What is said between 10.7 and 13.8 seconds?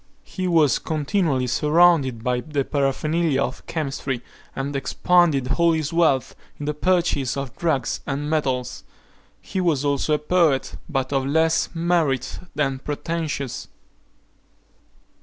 but of less merit than pretensions.